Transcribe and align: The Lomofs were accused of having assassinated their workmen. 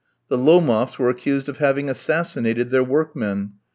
The 0.29 0.35
Lomofs 0.37 0.97
were 0.97 1.09
accused 1.11 1.47
of 1.47 1.57
having 1.57 1.87
assassinated 1.87 2.71
their 2.71 2.83
workmen. 2.83 3.51